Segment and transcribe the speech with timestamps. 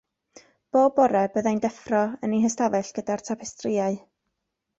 [0.77, 1.99] Bob bore byddai'n deffro
[2.29, 4.01] yn ei hystafell gyda'r tapestrïau.